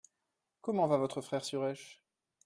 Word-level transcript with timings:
Comment 0.61 0.87
va 0.87 0.97
votre 0.97 1.21
frère 1.21 1.45
Suresh? 1.45 2.01